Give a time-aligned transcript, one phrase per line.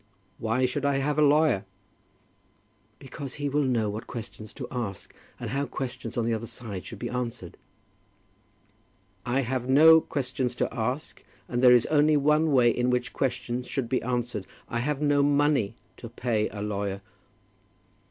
[0.39, 1.63] "Why should I have a lawyer?"
[2.97, 6.85] "Because he will know what questions to ask, and how questions on the other side
[6.87, 7.55] should be answered."
[9.27, 13.67] "I have no questions to ask, and there is only one way in which questions
[13.67, 14.47] should be answered.
[14.67, 17.01] I have no money to pay a lawyer."